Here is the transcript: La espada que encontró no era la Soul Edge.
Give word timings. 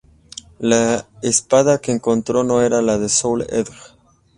La 0.57 1.07
espada 1.21 1.77
que 1.77 1.91
encontró 1.91 2.43
no 2.43 2.63
era 2.63 2.81
la 2.81 3.07
Soul 3.07 3.43
Edge. 3.51 3.93